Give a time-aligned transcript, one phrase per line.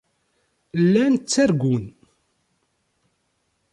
[0.83, 1.85] Llan ttargun.